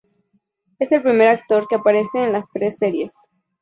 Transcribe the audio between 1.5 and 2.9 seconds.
que aparece en las tres